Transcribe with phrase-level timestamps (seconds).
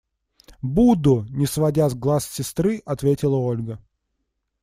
[0.75, 3.79] –Буду!– не сводя глаз с сестры, ответила Ольга.